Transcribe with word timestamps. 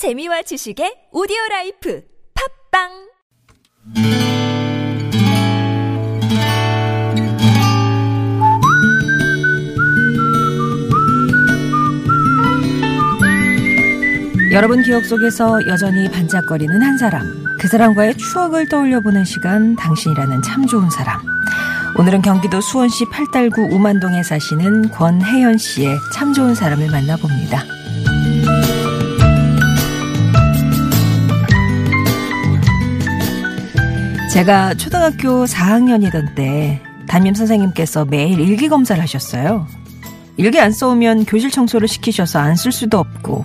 재미와 0.00 0.40
지식의 0.40 1.12
오디오 1.12 1.36
라이프 1.50 2.00
팟빵 2.72 2.88
여러분 14.52 14.82
기억 14.82 15.04
속에서 15.04 15.60
여전히 15.66 16.10
반짝거리는 16.10 16.80
한 16.80 16.96
사람. 16.96 17.26
그 17.60 17.68
사람과의 17.68 18.16
추억을 18.16 18.70
떠올려 18.70 19.02
보는 19.02 19.26
시간, 19.26 19.76
당신이라는 19.76 20.40
참 20.40 20.66
좋은 20.66 20.88
사람. 20.88 21.20
오늘은 21.98 22.22
경기도 22.22 22.62
수원시 22.62 23.04
팔달구 23.10 23.68
우만동에 23.70 24.22
사시는 24.22 24.92
권혜연 24.92 25.58
씨의 25.58 25.98
참 26.14 26.32
좋은 26.32 26.54
사람을 26.54 26.90
만나봅니다. 26.90 27.79
제가 34.32 34.74
초등학교 34.74 35.44
4학년이던 35.44 36.34
때 36.34 36.80
담임 37.08 37.34
선생님께서 37.34 38.04
매일 38.04 38.38
일기 38.38 38.68
검사를 38.68 39.00
하셨어요. 39.02 39.66
일기 40.36 40.60
안 40.60 40.70
써오면 40.72 41.24
교실 41.24 41.50
청소를 41.50 41.88
시키셔서 41.88 42.38
안 42.38 42.54
쓸 42.56 42.70
수도 42.72 42.98
없고 42.98 43.44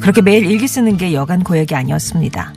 그렇게 0.00 0.22
매일 0.22 0.46
일기 0.46 0.66
쓰는 0.66 0.96
게 0.96 1.12
여간 1.12 1.44
고역이 1.44 1.74
아니었습니다. 1.74 2.54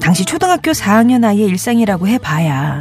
당시 0.00 0.24
초등학교 0.24 0.72
4학년 0.72 1.24
아이의 1.24 1.46
일상이라고 1.48 2.08
해봐야 2.08 2.80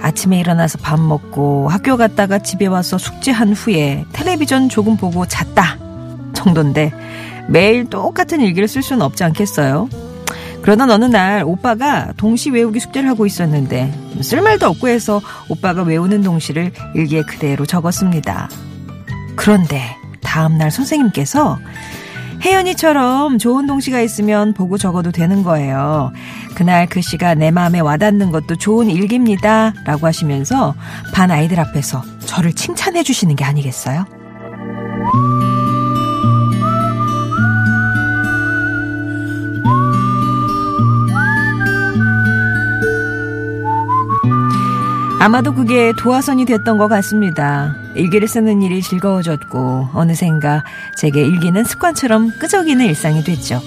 아침에 0.00 0.40
일어나서 0.40 0.78
밥 0.78 0.98
먹고 0.98 1.68
학교 1.68 1.98
갔다가 1.98 2.38
집에 2.38 2.66
와서 2.66 2.96
숙제한 2.96 3.52
후에 3.52 4.06
텔레비전 4.12 4.70
조금 4.70 4.96
보고 4.96 5.26
잤다 5.26 5.78
정도인데 6.32 6.92
매일 7.48 7.84
똑같은 7.84 8.40
일기를 8.40 8.66
쓸 8.66 8.82
수는 8.82 9.02
없지 9.02 9.24
않겠어요? 9.24 9.88
그러던 10.64 10.90
어느 10.90 11.04
날 11.04 11.42
오빠가 11.44 12.14
동시 12.16 12.48
외우기 12.48 12.80
숙제를 12.80 13.06
하고 13.06 13.26
있었는데 13.26 13.92
쓸 14.22 14.40
말도 14.40 14.66
없고 14.66 14.88
해서 14.88 15.20
오빠가 15.50 15.82
외우는 15.82 16.22
동시를 16.22 16.72
일기에 16.94 17.20
그대로 17.20 17.66
적었습니다. 17.66 18.48
그런데 19.36 19.82
다음날 20.22 20.70
선생님께서 20.70 21.58
혜연이처럼 22.40 23.36
좋은 23.36 23.66
동시가 23.66 24.00
있으면 24.00 24.54
보고 24.54 24.78
적어도 24.78 25.12
되는 25.12 25.42
거예요. 25.42 26.12
그날 26.54 26.86
글씨가 26.86 27.34
내 27.34 27.50
마음에 27.50 27.80
와닿는 27.80 28.30
것도 28.30 28.56
좋은 28.56 28.88
일기입니다. 28.88 29.74
라고 29.84 30.06
하시면서 30.06 30.74
반 31.12 31.30
아이들 31.30 31.60
앞에서 31.60 32.02
저를 32.20 32.54
칭찬해 32.54 33.02
주시는 33.02 33.36
게 33.36 33.44
아니겠어요? 33.44 34.06
아마도 45.24 45.54
그게 45.54 45.94
도화선이 45.96 46.44
됐던 46.44 46.76
것 46.76 46.86
같습니다. 46.88 47.74
일기를 47.96 48.28
쓰는 48.28 48.60
일이 48.60 48.82
즐거워졌고 48.82 49.88
어느샌가 49.94 50.64
제게 50.98 51.22
일기는 51.22 51.64
습관처럼 51.64 52.38
끄적이는 52.38 52.84
일상이 52.84 53.24
됐죠. 53.24 53.62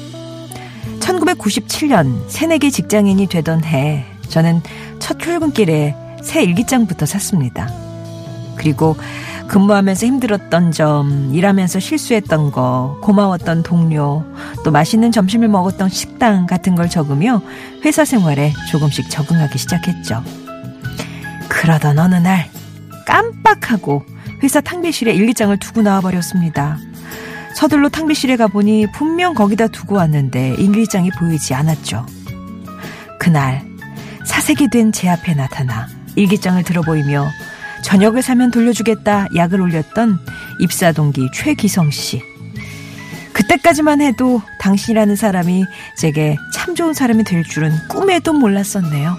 1997년 0.99 2.21
새내기 2.27 2.71
직장인이 2.71 3.25
되던 3.25 3.63
해 3.63 4.05
저는 4.29 4.61
첫 4.99 5.17
출근길에 5.17 5.95
새 6.21 6.43
일기장부터 6.43 7.07
샀습니다. 7.07 7.67
그리고 8.55 8.95
근무하면서 9.47 10.05
힘들었던 10.05 10.71
점, 10.71 11.31
일하면서 11.33 11.79
실수했던 11.79 12.51
거, 12.51 12.99
고마웠던 13.01 13.63
동료, 13.63 14.23
또 14.63 14.69
맛있는 14.69 15.11
점심을 15.11 15.47
먹었던 15.47 15.89
식당 15.89 16.45
같은 16.45 16.75
걸 16.75 16.87
적으며 16.87 17.41
회사 17.83 18.05
생활에 18.05 18.53
조금씩 18.69 19.09
적응하기 19.09 19.57
시작했죠. 19.57 20.46
그러던 21.57 21.97
어느 21.97 22.15
날 22.15 22.49
깜빡하고 23.05 24.05
회사 24.43 24.61
탕비실에 24.61 25.13
일기장을 25.13 25.57
두고 25.57 25.81
나와버렸습니다. 25.81 26.77
서둘러 27.55 27.89
탕비실에 27.89 28.35
가보니 28.37 28.91
분명 28.93 29.33
거기다 29.33 29.67
두고 29.67 29.95
왔는데 29.95 30.55
일기장이 30.59 31.09
보이지 31.09 31.55
않았죠. 31.55 32.05
그날 33.19 33.65
사색이 34.25 34.69
된 34.69 34.91
제 34.91 35.09
앞에 35.09 35.33
나타나 35.33 35.87
일기장을 36.15 36.63
들어보이며 36.63 37.27
저녁을 37.83 38.21
사면 38.21 38.51
돌려주겠다 38.51 39.29
약을 39.35 39.59
올렸던 39.59 40.19
입사 40.59 40.91
동기 40.91 41.29
최기성 41.33 41.89
씨. 41.89 42.21
그때까지만 43.33 44.01
해도 44.01 44.41
당신이라는 44.59 45.15
사람이 45.15 45.65
제게 45.97 46.37
참 46.53 46.75
좋은 46.75 46.93
사람이 46.93 47.23
될 47.23 47.43
줄은 47.43 47.71
꿈에도 47.89 48.33
몰랐었네요. 48.33 49.17